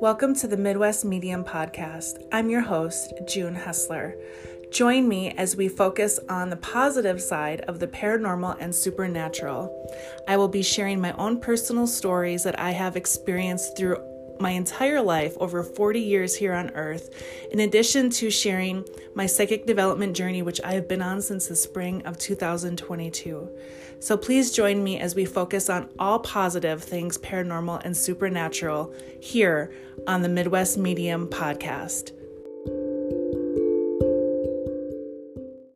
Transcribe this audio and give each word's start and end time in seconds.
Welcome 0.00 0.34
to 0.36 0.48
the 0.48 0.56
Midwest 0.56 1.04
Medium 1.04 1.44
Podcast. 1.44 2.24
I'm 2.32 2.50
your 2.50 2.62
host, 2.62 3.12
June 3.28 3.54
Hessler. 3.54 4.14
Join 4.72 5.08
me 5.08 5.30
as 5.30 5.56
we 5.56 5.68
focus 5.68 6.18
on 6.28 6.50
the 6.50 6.56
positive 6.56 7.22
side 7.22 7.60
of 7.62 7.78
the 7.78 7.86
paranormal 7.86 8.56
and 8.58 8.74
supernatural. 8.74 9.72
I 10.26 10.36
will 10.36 10.48
be 10.48 10.62
sharing 10.62 11.00
my 11.00 11.12
own 11.12 11.40
personal 11.40 11.86
stories 11.86 12.42
that 12.42 12.58
I 12.58 12.72
have 12.72 12.96
experienced 12.96 13.76
through 13.76 13.98
my 14.40 14.50
entire 14.50 15.00
life, 15.00 15.36
over 15.38 15.62
40 15.62 16.00
years 16.00 16.36
here 16.36 16.52
on 16.52 16.70
earth, 16.70 17.10
in 17.50 17.60
addition 17.60 18.10
to 18.10 18.30
sharing 18.30 18.84
my 19.14 19.26
psychic 19.26 19.66
development 19.66 20.16
journey, 20.16 20.42
which 20.42 20.60
I 20.62 20.72
have 20.72 20.88
been 20.88 21.02
on 21.02 21.22
since 21.22 21.46
the 21.46 21.56
spring 21.56 22.02
of 22.06 22.18
2022. 22.18 23.48
So 24.00 24.16
please 24.16 24.52
join 24.52 24.82
me 24.82 24.98
as 24.98 25.14
we 25.14 25.24
focus 25.24 25.70
on 25.70 25.88
all 25.98 26.18
positive 26.18 26.82
things 26.82 27.16
paranormal 27.16 27.82
and 27.84 27.96
supernatural 27.96 28.92
here 29.20 29.72
on 30.06 30.22
the 30.22 30.28
Midwest 30.28 30.76
Medium 30.76 31.26
podcast. 31.28 32.12